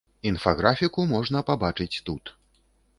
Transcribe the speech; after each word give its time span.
Інфаграфіку 0.29 1.05
можна 1.13 1.45
пабачыць 1.51 1.91
тут. 2.09 2.35